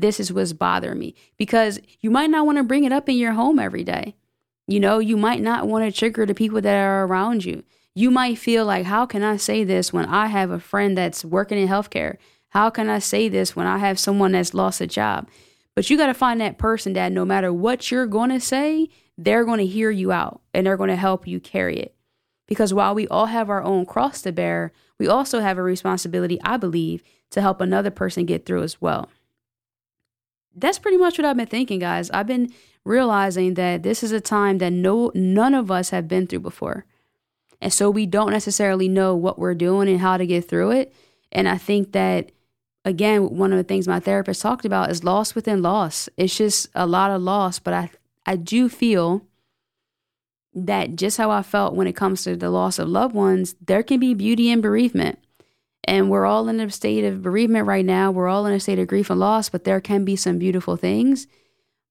this 0.00 0.20
is 0.20 0.32
what's 0.32 0.52
bothering 0.52 0.98
me 0.98 1.14
because 1.36 1.80
you 2.00 2.10
might 2.10 2.30
not 2.30 2.46
want 2.46 2.58
to 2.58 2.64
bring 2.64 2.84
it 2.84 2.92
up 2.92 3.08
in 3.08 3.16
your 3.16 3.32
home 3.32 3.58
every 3.58 3.84
day. 3.84 4.14
You 4.66 4.80
know, 4.80 4.98
you 4.98 5.16
might 5.16 5.40
not 5.40 5.66
want 5.66 5.84
to 5.84 5.98
trigger 5.98 6.26
the 6.26 6.34
people 6.34 6.60
that 6.60 6.74
are 6.74 7.06
around 7.06 7.44
you. 7.44 7.64
You 7.94 8.10
might 8.10 8.38
feel 8.38 8.64
like, 8.64 8.84
how 8.84 9.06
can 9.06 9.22
I 9.22 9.38
say 9.38 9.64
this 9.64 9.92
when 9.92 10.04
I 10.06 10.26
have 10.26 10.50
a 10.50 10.60
friend 10.60 10.96
that's 10.96 11.24
working 11.24 11.58
in 11.58 11.68
healthcare? 11.68 12.16
How 12.50 12.70
can 12.70 12.88
I 12.88 12.98
say 12.98 13.28
this 13.28 13.54
when 13.54 13.66
I 13.66 13.78
have 13.78 13.98
someone 13.98 14.32
that's 14.32 14.54
lost 14.54 14.80
a 14.80 14.86
job? 14.86 15.28
But 15.74 15.90
you 15.90 15.96
got 15.96 16.06
to 16.06 16.14
find 16.14 16.40
that 16.40 16.58
person 16.58 16.94
that 16.94 17.12
no 17.12 17.24
matter 17.24 17.52
what 17.52 17.90
you're 17.90 18.06
going 18.06 18.30
to 18.30 18.40
say, 18.40 18.88
they're 19.16 19.44
going 19.44 19.58
to 19.58 19.66
hear 19.66 19.90
you 19.90 20.12
out 20.12 20.40
and 20.52 20.66
they're 20.66 20.76
going 20.76 20.88
to 20.88 20.96
help 20.96 21.26
you 21.26 21.40
carry 21.40 21.76
it. 21.78 21.94
Because 22.46 22.72
while 22.72 22.94
we 22.94 23.06
all 23.08 23.26
have 23.26 23.50
our 23.50 23.62
own 23.62 23.84
cross 23.84 24.22
to 24.22 24.32
bear, 24.32 24.72
we 24.98 25.06
also 25.06 25.40
have 25.40 25.58
a 25.58 25.62
responsibility, 25.62 26.40
I 26.42 26.56
believe, 26.56 27.02
to 27.30 27.42
help 27.42 27.60
another 27.60 27.90
person 27.90 28.24
get 28.24 28.46
through 28.46 28.62
as 28.62 28.80
well 28.80 29.08
that's 30.60 30.78
pretty 30.78 30.96
much 30.96 31.18
what 31.18 31.24
I've 31.24 31.36
been 31.36 31.46
thinking, 31.46 31.78
guys. 31.78 32.10
I've 32.10 32.26
been 32.26 32.52
realizing 32.84 33.54
that 33.54 33.82
this 33.82 34.02
is 34.02 34.12
a 34.12 34.20
time 34.20 34.58
that 34.58 34.72
no 34.72 35.10
none 35.14 35.54
of 35.54 35.70
us 35.70 35.90
have 35.90 36.08
been 36.08 36.26
through 36.26 36.40
before. 36.40 36.84
And 37.60 37.72
so 37.72 37.90
we 37.90 38.06
don't 38.06 38.30
necessarily 38.30 38.88
know 38.88 39.14
what 39.16 39.38
we're 39.38 39.54
doing 39.54 39.88
and 39.88 40.00
how 40.00 40.16
to 40.16 40.26
get 40.26 40.48
through 40.48 40.72
it. 40.72 40.94
And 41.32 41.48
I 41.48 41.58
think 41.58 41.92
that 41.92 42.30
again, 42.84 43.36
one 43.36 43.52
of 43.52 43.58
the 43.58 43.64
things 43.64 43.88
my 43.88 44.00
therapist 44.00 44.42
talked 44.42 44.64
about 44.64 44.90
is 44.90 45.04
loss 45.04 45.34
within 45.34 45.62
loss. 45.62 46.08
It's 46.16 46.36
just 46.36 46.68
a 46.74 46.86
lot 46.86 47.10
of 47.10 47.22
loss, 47.22 47.58
but 47.58 47.74
I 47.74 47.90
I 48.26 48.36
do 48.36 48.68
feel 48.68 49.22
that 50.54 50.96
just 50.96 51.16
how 51.16 51.30
I 51.30 51.42
felt 51.42 51.74
when 51.74 51.86
it 51.86 51.96
comes 51.96 52.24
to 52.24 52.36
the 52.36 52.50
loss 52.50 52.78
of 52.78 52.88
loved 52.88 53.14
ones, 53.14 53.54
there 53.64 53.82
can 53.82 54.00
be 54.00 54.14
beauty 54.14 54.50
in 54.50 54.60
bereavement. 54.60 55.18
And 55.84 56.10
we're 56.10 56.26
all 56.26 56.48
in 56.48 56.60
a 56.60 56.70
state 56.70 57.04
of 57.04 57.22
bereavement 57.22 57.66
right 57.66 57.84
now. 57.84 58.10
We're 58.10 58.28
all 58.28 58.44
in 58.44 58.52
a 58.52 58.60
state 58.60 58.78
of 58.78 58.88
grief 58.88 59.08
and 59.08 59.18
loss, 59.18 59.48
but 59.48 59.64
there 59.64 59.80
can 59.80 60.04
be 60.04 60.16
some 60.16 60.38
beautiful 60.38 60.76
things. 60.76 61.26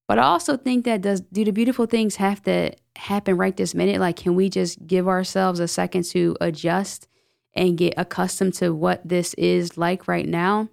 But 0.08 0.20
I 0.20 0.24
also 0.24 0.56
think 0.58 0.86
that 0.86 1.02
does 1.02 1.22
do 1.22 1.44
the 1.44 1.52
beautiful 1.52 1.88
things 1.88 2.18
have 2.18 2.42
to 2.44 2.74
happen 2.96 3.38
right 3.38 3.56
this 3.56 3.74
minute? 3.74 4.00
Like, 4.00 4.18
can 4.18 4.36
we 4.36 4.50
just 4.50 4.86
give 4.86 5.08
ourselves 5.08 5.60
a 5.60 5.68
second 5.68 6.04
to 6.06 6.36
adjust 6.40 7.08
and 7.54 7.78
get 7.78 7.94
accustomed 7.98 8.54
to 8.56 8.74
what 8.74 9.08
this 9.08 9.34
is 9.36 9.78
like 9.78 10.08
right 10.08 10.28
now? 10.28 10.70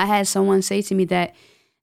I 0.00 0.06
had 0.06 0.26
someone 0.26 0.62
say 0.62 0.80
to 0.80 0.94
me 0.94 1.04
that 1.06 1.34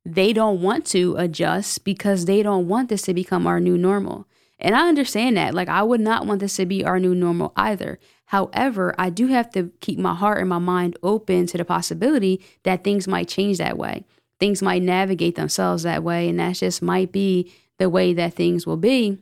they 0.03 0.33
don't 0.33 0.59
want 0.59 0.87
to 0.87 1.15
adjust 1.17 1.83
because 1.83 2.25
they 2.25 2.41
don't 2.41 2.67
want 2.67 2.89
this 2.89 3.03
to 3.03 3.13
become 3.13 3.45
our 3.45 3.59
new 3.59 3.77
normal. 3.77 4.27
And 4.57 4.75
I 4.75 4.87
understand 4.87 5.37
that. 5.37 5.53
Like, 5.53 5.69
I 5.69 5.83
would 5.83 6.01
not 6.01 6.25
want 6.25 6.39
this 6.39 6.55
to 6.55 6.65
be 6.65 6.83
our 6.83 6.99
new 6.99 7.13
normal 7.13 7.53
either. 7.55 7.99
However, 8.25 8.95
I 8.97 9.11
do 9.11 9.27
have 9.27 9.51
to 9.51 9.71
keep 9.81 9.99
my 9.99 10.15
heart 10.15 10.39
and 10.39 10.49
my 10.49 10.57
mind 10.57 10.97
open 11.03 11.45
to 11.45 11.57
the 11.59 11.65
possibility 11.65 12.43
that 12.63 12.83
things 12.83 13.07
might 13.07 13.27
change 13.27 13.59
that 13.59 13.77
way. 13.77 14.03
Things 14.39 14.63
might 14.63 14.81
navigate 14.81 15.35
themselves 15.35 15.83
that 15.83 16.03
way. 16.03 16.27
And 16.27 16.39
that 16.39 16.55
just 16.55 16.81
might 16.81 17.11
be 17.11 17.53
the 17.77 17.87
way 17.87 18.13
that 18.15 18.33
things 18.33 18.65
will 18.65 18.77
be 18.77 19.19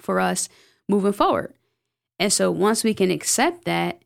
for 0.00 0.20
us 0.20 0.50
moving 0.86 1.14
forward. 1.14 1.54
And 2.18 2.30
so 2.30 2.50
once 2.50 2.84
we 2.84 2.92
can 2.92 3.10
accept 3.10 3.64
that 3.64 4.02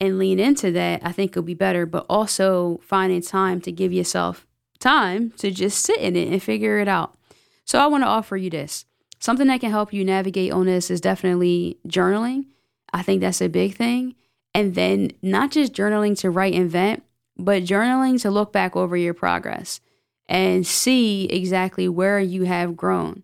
and 0.00 0.18
lean 0.18 0.38
into 0.38 0.70
that, 0.72 1.00
I 1.04 1.12
think 1.12 1.32
it'll 1.32 1.42
be 1.42 1.54
better. 1.54 1.86
But 1.86 2.06
also 2.08 2.80
finding 2.82 3.22
time 3.22 3.60
to 3.62 3.72
give 3.72 3.92
yourself 3.92 4.46
time 4.78 5.30
to 5.38 5.50
just 5.50 5.84
sit 5.84 5.98
in 5.98 6.16
it 6.16 6.28
and 6.28 6.42
figure 6.42 6.78
it 6.78 6.88
out. 6.88 7.16
So 7.64 7.78
I 7.78 7.86
want 7.86 8.04
to 8.04 8.08
offer 8.08 8.36
you 8.36 8.50
this. 8.50 8.84
Something 9.18 9.48
that 9.48 9.60
can 9.60 9.70
help 9.70 9.92
you 9.92 10.04
navigate 10.04 10.52
on 10.52 10.66
this 10.66 10.90
is 10.90 11.00
definitely 11.00 11.78
journaling. 11.88 12.46
I 12.92 13.02
think 13.02 13.20
that's 13.20 13.40
a 13.40 13.48
big 13.48 13.74
thing. 13.74 14.14
And 14.54 14.74
then 14.74 15.10
not 15.22 15.50
just 15.50 15.72
journaling 15.72 16.18
to 16.20 16.30
write 16.30 16.54
and 16.54 16.70
vent, 16.70 17.02
but 17.36 17.64
journaling 17.64 18.20
to 18.22 18.30
look 18.30 18.52
back 18.52 18.76
over 18.76 18.96
your 18.96 19.14
progress 19.14 19.80
and 20.28 20.66
see 20.66 21.26
exactly 21.26 21.88
where 21.88 22.20
you 22.20 22.44
have 22.44 22.76
grown. 22.76 23.22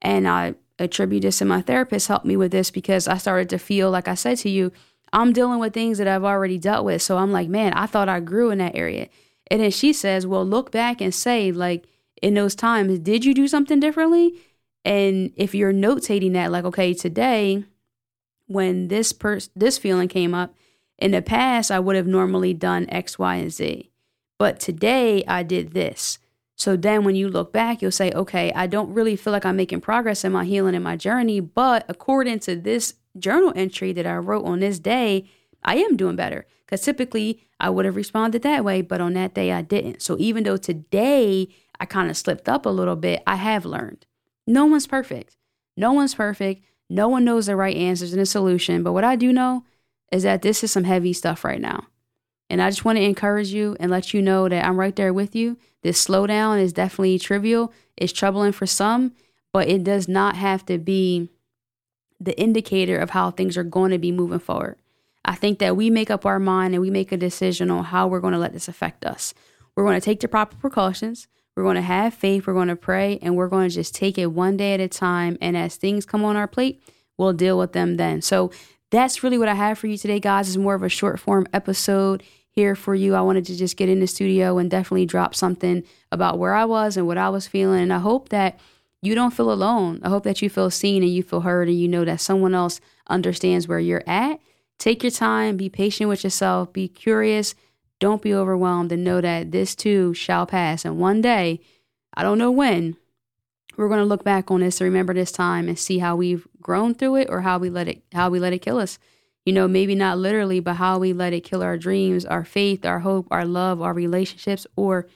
And 0.00 0.26
I 0.26 0.54
attribute 0.78 1.22
this 1.22 1.38
to 1.38 1.44
my 1.44 1.62
therapist 1.62 2.08
helped 2.08 2.26
me 2.26 2.36
with 2.36 2.50
this 2.52 2.70
because 2.70 3.06
I 3.06 3.16
started 3.18 3.48
to 3.50 3.58
feel 3.58 3.90
like 3.90 4.08
I 4.08 4.14
said 4.14 4.38
to 4.38 4.48
you, 4.48 4.72
I'm 5.12 5.32
dealing 5.32 5.58
with 5.58 5.74
things 5.74 5.98
that 5.98 6.08
I've 6.08 6.24
already 6.24 6.58
dealt 6.58 6.84
with. 6.84 7.02
So 7.02 7.18
I'm 7.18 7.32
like, 7.32 7.48
man, 7.48 7.72
I 7.74 7.86
thought 7.86 8.08
I 8.08 8.20
grew 8.20 8.50
in 8.50 8.58
that 8.58 8.76
area. 8.76 9.08
And 9.50 9.60
then 9.60 9.70
she 9.70 9.92
says, 9.92 10.26
well, 10.26 10.44
look 10.44 10.70
back 10.70 11.00
and 11.00 11.14
say, 11.14 11.52
like, 11.52 11.86
in 12.22 12.34
those 12.34 12.54
times, 12.54 12.98
did 13.00 13.24
you 13.24 13.34
do 13.34 13.48
something 13.48 13.80
differently? 13.80 14.40
And 14.84 15.32
if 15.36 15.54
you're 15.54 15.72
notating 15.72 16.32
that, 16.32 16.50
like, 16.50 16.64
okay, 16.64 16.94
today, 16.94 17.64
when 18.46 18.88
this 18.88 19.12
person, 19.12 19.52
this 19.54 19.78
feeling 19.78 20.08
came 20.08 20.34
up, 20.34 20.54
in 20.98 21.10
the 21.10 21.20
past, 21.22 21.72
I 21.72 21.80
would 21.80 21.96
have 21.96 22.06
normally 22.06 22.54
done 22.54 22.86
X, 22.88 23.18
Y, 23.18 23.34
and 23.34 23.52
Z. 23.52 23.90
But 24.38 24.60
today, 24.60 25.24
I 25.26 25.42
did 25.42 25.72
this. 25.72 26.18
So 26.54 26.76
then 26.76 27.02
when 27.02 27.16
you 27.16 27.28
look 27.28 27.52
back, 27.52 27.82
you'll 27.82 27.90
say, 27.90 28.12
okay, 28.12 28.52
I 28.52 28.68
don't 28.68 28.94
really 28.94 29.16
feel 29.16 29.32
like 29.32 29.44
I'm 29.44 29.56
making 29.56 29.80
progress 29.80 30.24
in 30.24 30.30
my 30.30 30.44
healing 30.44 30.76
and 30.76 30.84
my 30.84 30.96
journey. 30.96 31.40
But 31.40 31.84
according 31.88 32.38
to 32.40 32.54
this 32.54 32.94
journal 33.18 33.52
entry 33.54 33.92
that 33.92 34.06
I 34.06 34.16
wrote 34.16 34.44
on 34.44 34.60
this 34.60 34.78
day, 34.78 35.28
I 35.62 35.76
am 35.76 35.96
doing 35.96 36.16
better. 36.16 36.46
Because 36.64 36.84
typically 36.84 37.42
I 37.60 37.68
would 37.68 37.84
have 37.84 37.96
responded 37.96 38.42
that 38.42 38.64
way, 38.64 38.80
but 38.80 39.00
on 39.00 39.12
that 39.12 39.34
day 39.34 39.52
I 39.52 39.60
didn't. 39.60 40.00
So 40.00 40.16
even 40.18 40.44
though 40.44 40.56
today 40.56 41.48
I 41.78 41.84
kind 41.84 42.08
of 42.08 42.16
slipped 42.16 42.48
up 42.48 42.64
a 42.64 42.70
little 42.70 42.96
bit, 42.96 43.22
I 43.26 43.36
have 43.36 43.66
learned. 43.66 44.06
No 44.46 44.64
one's 44.64 44.86
perfect. 44.86 45.36
No 45.76 45.92
one's 45.92 46.14
perfect. 46.14 46.64
No 46.88 47.08
one 47.08 47.24
knows 47.24 47.46
the 47.46 47.56
right 47.56 47.76
answers 47.76 48.12
and 48.12 48.20
the 48.20 48.26
solution. 48.26 48.82
But 48.82 48.92
what 48.92 49.04
I 49.04 49.16
do 49.16 49.32
know 49.32 49.64
is 50.10 50.22
that 50.22 50.42
this 50.42 50.64
is 50.64 50.72
some 50.72 50.84
heavy 50.84 51.12
stuff 51.12 51.44
right 51.44 51.60
now. 51.60 51.88
And 52.48 52.60
I 52.60 52.70
just 52.70 52.84
want 52.84 52.96
to 52.96 53.04
encourage 53.04 53.48
you 53.48 53.76
and 53.80 53.90
let 53.90 54.12
you 54.12 54.20
know 54.20 54.48
that 54.48 54.64
I'm 54.64 54.78
right 54.78 54.94
there 54.94 55.12
with 55.12 55.34
you. 55.34 55.56
This 55.82 56.04
slowdown 56.04 56.60
is 56.60 56.72
definitely 56.72 57.18
trivial. 57.18 57.72
It's 57.96 58.12
troubling 58.12 58.52
for 58.52 58.66
some, 58.66 59.12
but 59.52 59.68
it 59.68 59.84
does 59.84 60.08
not 60.08 60.36
have 60.36 60.64
to 60.66 60.78
be 60.78 61.30
the 62.24 62.38
indicator 62.38 62.98
of 62.98 63.10
how 63.10 63.30
things 63.30 63.56
are 63.56 63.64
going 63.64 63.90
to 63.90 63.98
be 63.98 64.12
moving 64.12 64.38
forward. 64.38 64.76
I 65.24 65.34
think 65.34 65.58
that 65.60 65.76
we 65.76 65.90
make 65.90 66.10
up 66.10 66.26
our 66.26 66.38
mind 66.38 66.74
and 66.74 66.80
we 66.80 66.90
make 66.90 67.12
a 67.12 67.16
decision 67.16 67.70
on 67.70 67.84
how 67.84 68.06
we're 68.08 68.20
going 68.20 68.32
to 68.32 68.38
let 68.38 68.52
this 68.52 68.68
affect 68.68 69.04
us. 69.04 69.34
We're 69.76 69.84
going 69.84 70.00
to 70.00 70.04
take 70.04 70.20
the 70.20 70.28
proper 70.28 70.56
precautions. 70.56 71.28
We're 71.56 71.62
going 71.62 71.76
to 71.76 71.82
have 71.82 72.14
faith. 72.14 72.46
We're 72.46 72.54
going 72.54 72.68
to 72.68 72.76
pray 72.76 73.18
and 73.22 73.36
we're 73.36 73.48
going 73.48 73.68
to 73.68 73.74
just 73.74 73.94
take 73.94 74.18
it 74.18 74.26
one 74.26 74.56
day 74.56 74.74
at 74.74 74.80
a 74.80 74.88
time. 74.88 75.38
And 75.40 75.56
as 75.56 75.76
things 75.76 76.06
come 76.06 76.24
on 76.24 76.36
our 76.36 76.48
plate, 76.48 76.82
we'll 77.18 77.32
deal 77.32 77.58
with 77.58 77.72
them 77.72 77.96
then. 77.96 78.22
So 78.22 78.50
that's 78.90 79.22
really 79.22 79.38
what 79.38 79.48
I 79.48 79.54
have 79.54 79.78
for 79.78 79.86
you 79.86 79.96
today, 79.96 80.20
guys. 80.20 80.48
It's 80.48 80.56
more 80.56 80.74
of 80.74 80.82
a 80.82 80.88
short 80.88 81.20
form 81.20 81.46
episode 81.52 82.22
here 82.50 82.74
for 82.74 82.94
you. 82.94 83.14
I 83.14 83.22
wanted 83.22 83.46
to 83.46 83.56
just 83.56 83.76
get 83.76 83.88
in 83.88 84.00
the 84.00 84.06
studio 84.06 84.58
and 84.58 84.70
definitely 84.70 85.06
drop 85.06 85.34
something 85.34 85.84
about 86.10 86.38
where 86.38 86.54
I 86.54 86.66
was 86.66 86.96
and 86.96 87.06
what 87.06 87.16
I 87.16 87.30
was 87.30 87.46
feeling. 87.46 87.82
And 87.82 87.92
I 87.92 87.98
hope 87.98 88.28
that 88.30 88.58
you 89.02 89.14
don't 89.14 89.34
feel 89.34 89.52
alone. 89.52 90.00
I 90.02 90.08
hope 90.08 90.24
that 90.24 90.40
you 90.40 90.48
feel 90.48 90.70
seen 90.70 91.02
and 91.02 91.12
you 91.12 91.22
feel 91.22 91.40
heard 91.40 91.68
and 91.68 91.78
you 91.78 91.88
know 91.88 92.04
that 92.04 92.20
someone 92.20 92.54
else 92.54 92.80
understands 93.08 93.68
where 93.68 93.80
you're 93.80 94.04
at. 94.06 94.40
Take 94.78 95.02
your 95.02 95.10
time, 95.10 95.56
be 95.56 95.68
patient 95.68 96.08
with 96.08 96.24
yourself, 96.24 96.72
be 96.72 96.88
curious, 96.88 97.54
don't 97.98 98.22
be 98.22 98.34
overwhelmed, 98.34 98.90
and 98.92 99.04
know 99.04 99.20
that 99.20 99.52
this 99.52 99.74
too 99.74 100.14
shall 100.14 100.46
pass. 100.46 100.84
And 100.84 100.98
one 100.98 101.20
day, 101.20 101.60
I 102.14 102.22
don't 102.22 102.38
know 102.38 102.50
when, 102.50 102.96
we're 103.76 103.88
going 103.88 104.00
to 104.00 104.04
look 104.04 104.24
back 104.24 104.50
on 104.50 104.60
this 104.60 104.80
and 104.80 104.86
remember 104.86 105.14
this 105.14 105.32
time 105.32 105.68
and 105.68 105.78
see 105.78 105.98
how 105.98 106.16
we've 106.16 106.46
grown 106.60 106.94
through 106.94 107.16
it 107.16 107.30
or 107.30 107.40
how 107.40 107.58
we 107.58 107.70
let 107.70 107.88
it 107.88 108.02
how 108.12 108.28
we 108.28 108.38
let 108.38 108.52
it 108.52 108.58
kill 108.58 108.78
us 108.78 108.98
you 109.44 109.52
know, 109.52 109.66
maybe 109.66 109.94
not 109.94 110.18
literally, 110.18 110.60
but 110.60 110.74
how 110.74 110.98
we 110.98 111.12
let 111.12 111.32
it 111.32 111.40
kill 111.40 111.62
our 111.62 111.76
dreams, 111.76 112.24
our 112.24 112.44
faith, 112.44 112.84
our 112.84 113.00
hope, 113.00 113.26
our 113.30 113.44
love, 113.44 113.82
our 113.82 113.92
relationships, 113.92 114.66
or 114.76 115.08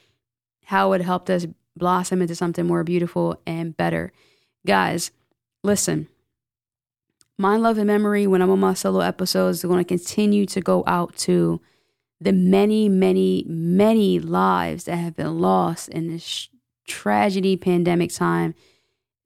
how 0.64 0.92
it 0.92 1.00
helped 1.00 1.30
us 1.30 1.46
blossom 1.76 2.22
into 2.22 2.34
something 2.34 2.66
more 2.66 2.84
beautiful 2.84 3.40
and 3.46 3.76
better. 3.76 4.12
Guys, 4.66 5.10
listen. 5.62 6.08
My 7.38 7.56
love, 7.56 7.76
and 7.76 7.86
memory, 7.86 8.26
when 8.26 8.40
I'm 8.40 8.50
on 8.50 8.60
my 8.60 8.74
solo 8.74 9.00
episodes, 9.00 9.62
are 9.62 9.68
going 9.68 9.84
to 9.84 9.88
continue 9.88 10.46
to 10.46 10.60
go 10.60 10.82
out 10.86 11.14
to 11.18 11.60
the 12.20 12.32
many, 12.32 12.88
many, 12.88 13.44
many 13.46 14.18
lives 14.18 14.84
that 14.84 14.96
have 14.96 15.16
been 15.16 15.38
lost 15.38 15.90
in 15.90 16.08
this 16.08 16.48
tragedy 16.86 17.56
pandemic 17.56 18.12
time 18.12 18.54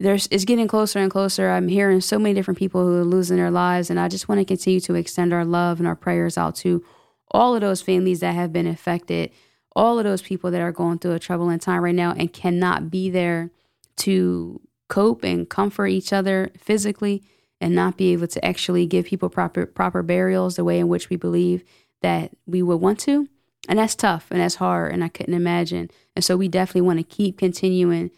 there's 0.01 0.27
it's 0.31 0.47
getting 0.47 0.67
closer 0.67 0.99
and 0.99 1.11
closer. 1.11 1.51
I'm 1.51 1.69
hearing 1.69 2.01
so 2.01 2.19
many 2.19 2.35
different 2.35 2.59
people 2.59 2.85
who 2.85 2.97
are 2.97 3.05
losing 3.05 3.37
their 3.37 3.51
lives, 3.51 3.91
and 3.91 4.01
I 4.01 4.09
just 4.09 4.29
want 4.29 4.41
to 4.41 4.45
continue 4.47 4.81
to 4.81 4.95
extend 4.95 5.33
our 5.33 5.45
love 5.45 5.79
and 5.79 5.87
our 5.87 5.95
prayers 5.95 6.39
out 6.39 6.57
to 6.57 6.83
all 7.31 7.55
of 7.55 7.61
those 7.61 7.83
families 7.83 8.21
that 8.21 8.35
have 8.35 8.53
been 8.53 8.67
affected, 8.67 9.31
all 9.77 9.99
of 9.99 10.05
those 10.05 10.23
people 10.23 10.51
that 10.51 10.61
are 10.61 10.73
going 10.73 10.99
through 10.99 11.13
a 11.13 11.19
troubling 11.19 11.59
time 11.59 11.83
right 11.83 11.95
now 11.95 12.13
and 12.13 12.33
cannot 12.33 12.91
be 12.91 13.11
there 13.11 13.51
to 13.97 14.61
cope 14.89 15.23
and 15.23 15.49
comfort 15.49 15.87
each 15.87 16.13
other 16.13 16.51
physically 16.59 17.23
and 17.61 17.75
not 17.75 17.97
be 17.97 18.13
able 18.13 18.27
to 18.27 18.45
actually 18.45 18.87
give 18.87 19.07
people 19.07 19.29
proper 19.29 19.67
proper 19.67 20.03
burials 20.03 20.57
the 20.57 20.65
way 20.65 20.79
in 20.79 20.89
which 20.89 21.11
we 21.11 21.17
believe 21.17 21.63
that 22.03 22.33
we 22.47 22.63
would 22.63 22.81
want 22.81 22.99
to. 22.99 23.29
And 23.69 23.79
that's 23.79 23.95
tough 23.95 24.27
and 24.31 24.41
that's 24.41 24.57
hard 24.57 24.93
and 24.93 25.05
I 25.05 25.09
couldn't 25.09 25.35
imagine. 25.35 25.91
And 26.17 26.25
so 26.25 26.37
we 26.37 26.49
definitely 26.49 26.81
want 26.83 26.99
to 26.99 27.05
keep 27.05 27.39
continuing 27.39 28.11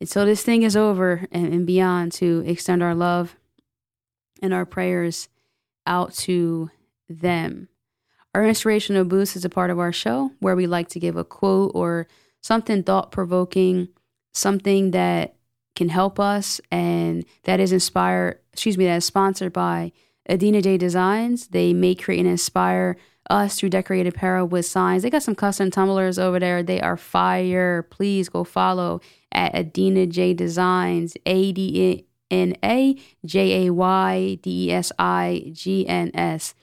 until 0.00 0.26
this 0.26 0.42
thing 0.42 0.62
is 0.62 0.76
over 0.76 1.26
and, 1.32 1.52
and 1.52 1.66
beyond 1.66 2.12
to 2.12 2.44
extend 2.46 2.82
our 2.82 2.94
love 2.94 3.36
and 4.42 4.52
our 4.52 4.66
prayers 4.66 5.28
out 5.86 6.12
to 6.14 6.70
them. 7.08 7.68
Our 8.34 8.44
inspirational 8.44 9.04
boost 9.04 9.36
is 9.36 9.44
a 9.44 9.48
part 9.48 9.70
of 9.70 9.78
our 9.78 9.92
show 9.92 10.32
where 10.40 10.56
we 10.56 10.66
like 10.66 10.88
to 10.88 11.00
give 11.00 11.16
a 11.16 11.24
quote 11.24 11.70
or 11.74 12.08
something 12.42 12.82
thought 12.82 13.12
provoking, 13.12 13.88
something 14.32 14.90
that 14.90 15.36
can 15.76 15.88
help 15.88 16.18
us 16.18 16.60
and 16.70 17.24
that 17.44 17.60
is 17.60 17.72
inspired, 17.72 18.40
excuse 18.52 18.76
me, 18.76 18.86
that 18.86 18.96
is 18.96 19.04
sponsored 19.04 19.52
by 19.52 19.92
Adina 20.28 20.62
J 20.62 20.76
Designs. 20.76 21.48
They 21.48 21.72
make, 21.72 22.02
create, 22.02 22.20
and 22.20 22.28
inspire 22.28 22.96
us 23.30 23.58
through 23.58 23.70
decorated 23.70 24.14
apparel 24.14 24.46
with 24.46 24.66
signs. 24.66 25.02
They 25.02 25.10
got 25.10 25.22
some 25.22 25.34
custom 25.34 25.70
tumblers 25.70 26.18
over 26.18 26.40
there. 26.40 26.62
They 26.62 26.80
are 26.80 26.96
fire. 26.96 27.82
Please 27.84 28.28
go 28.28 28.44
follow 28.44 29.00
at 29.32 29.54
Adina 29.54 30.06
J 30.06 30.34
Designs, 30.34 31.16
A 31.24 31.52
D 31.52 32.06
N 32.30 32.56
A 32.64 32.96
J 33.24 33.66
A 33.66 33.72
Y 33.72 34.38
D 34.42 34.70
E 34.70 34.72
S 34.72 34.92
I 34.98 35.50
G 35.52 35.86
N 35.86 36.10
S. 36.14 36.54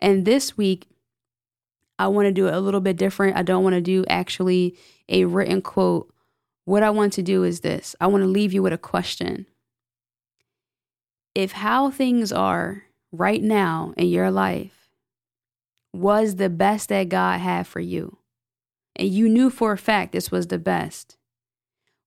And 0.00 0.24
this 0.24 0.56
week, 0.56 0.86
I 1.98 2.08
want 2.08 2.26
to 2.26 2.32
do 2.32 2.48
it 2.48 2.54
a 2.54 2.60
little 2.60 2.80
bit 2.80 2.96
different. 2.96 3.36
I 3.36 3.42
don't 3.42 3.62
want 3.62 3.74
to 3.74 3.80
do 3.80 4.04
actually 4.08 4.76
a 5.08 5.24
written 5.24 5.62
quote. 5.62 6.12
What 6.64 6.82
I 6.82 6.90
want 6.90 7.12
to 7.14 7.22
do 7.22 7.44
is 7.44 7.60
this 7.60 7.94
I 8.00 8.06
want 8.06 8.22
to 8.22 8.28
leave 8.28 8.52
you 8.52 8.62
with 8.62 8.72
a 8.72 8.78
question. 8.78 9.46
If 11.34 11.52
how 11.52 11.90
things 11.90 12.32
are 12.32 12.84
right 13.12 13.42
now 13.42 13.92
in 13.96 14.08
your 14.08 14.30
life 14.30 14.88
was 15.92 16.36
the 16.36 16.48
best 16.48 16.88
that 16.88 17.08
God 17.08 17.40
had 17.40 17.66
for 17.66 17.80
you, 17.80 18.18
and 18.96 19.08
you 19.08 19.28
knew 19.28 19.50
for 19.50 19.72
a 19.72 19.78
fact 19.78 20.12
this 20.12 20.30
was 20.30 20.48
the 20.48 20.58
best, 20.58 21.16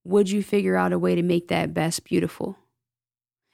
would 0.04 0.30
you 0.30 0.42
figure 0.42 0.76
out 0.76 0.94
a 0.94 1.00
way 1.00 1.16
to 1.16 1.22
make 1.22 1.50
that 1.50 1.74
best 1.74 2.04
beautiful? 2.04 2.58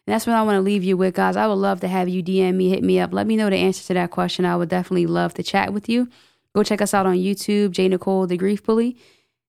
And 0.06 0.14
that's 0.14 0.28
what 0.28 0.36
I 0.36 0.42
want 0.42 0.58
to 0.58 0.62
leave 0.62 0.84
you 0.84 0.98
with, 0.98 1.16
guys. 1.16 1.38
I 1.38 1.48
would 1.48 1.54
love 1.54 1.80
to 1.82 1.88
have 1.88 2.10
you 2.10 2.22
DM 2.22 2.56
me, 2.56 2.70
hit 2.70 2.84
me 2.84 3.00
up. 3.00 3.14
Let 3.14 3.26
me 3.26 3.38
know 3.38 3.50
the 3.50 3.56
answer 3.56 3.84
to 3.88 3.94
that 3.94 4.12
question. 4.12 4.46
I 4.46 4.58
would 4.58 4.70
definitely 4.70 5.06
love 5.06 5.34
to 5.36 5.44
chat 5.44 5.72
with 5.72 5.88
you. 5.88 6.10
Go 6.54 6.64
check 6.64 6.82
us 6.82 6.94
out 6.94 7.06
on 7.06 7.16
YouTube, 7.16 7.72
J. 7.72 7.88
Nicole, 7.88 8.28
the 8.28 8.38
Grief 8.38 8.64
Bully. 8.64 8.98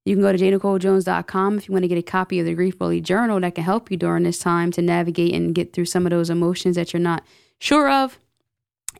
You 0.04 0.14
can 0.14 0.22
go 0.22 0.32
to 0.32 0.38
jnicolejones.com 0.38 1.58
if 1.58 1.68
you 1.68 1.72
want 1.72 1.82
to 1.82 1.88
get 1.88 1.98
a 1.98 2.02
copy 2.02 2.38
of 2.38 2.46
the 2.46 2.54
Grief 2.54 2.78
Bully 2.78 3.00
Journal 3.00 3.40
that 3.40 3.54
can 3.54 3.64
help 3.64 3.90
you 3.90 3.96
during 3.96 4.22
this 4.22 4.38
time 4.38 4.70
to 4.72 4.82
navigate 4.82 5.34
and 5.34 5.54
get 5.54 5.72
through 5.72 5.86
some 5.86 6.06
of 6.06 6.10
those 6.10 6.30
emotions 6.30 6.76
that 6.76 6.92
you're 6.92 7.00
not 7.00 7.24
sure 7.58 7.90
of. 7.90 8.18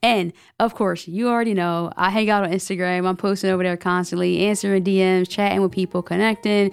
And 0.03 0.33
of 0.59 0.75
course, 0.75 1.07
you 1.07 1.29
already 1.29 1.55
know 1.55 1.93
I 1.97 2.11
hang 2.11 2.31
out 2.31 2.45
on 2.45 2.51
Instagram. 2.51 3.07
I'm 3.07 3.17
posting 3.17 3.51
over 3.51 3.63
there 3.63 3.77
constantly, 3.77 4.47
answering 4.47 4.83
DMs, 4.83 5.29
chatting 5.29 5.63
with 5.63 5.73
people, 5.73 6.03
connecting 6.03 6.73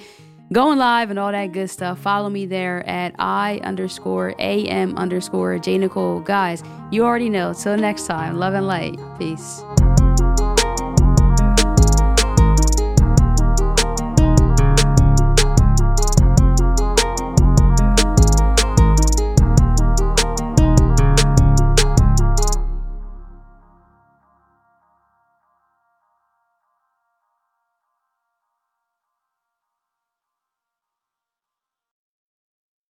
going 0.52 0.78
live 0.78 1.10
and 1.10 1.20
all 1.20 1.32
that 1.32 1.52
good 1.52 1.70
stuff. 1.70 2.00
Follow 2.00 2.30
me 2.30 2.46
there 2.46 2.88
at 2.88 3.16
I 3.20 3.60
underscore 3.64 4.36
AM 4.40 4.98
underscore 4.98 5.60
J 5.60 5.78
Nicole. 5.78 6.20
Guys, 6.20 6.64
you 6.92 7.04
already 7.04 7.30
know. 7.30 7.54
Till 7.54 7.78
next 7.78 8.06
time, 8.06 8.38
love 8.38 8.54
and 8.54 8.68
light. 8.68 9.00
Peace. 9.18 9.64